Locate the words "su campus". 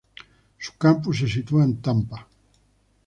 0.57-1.19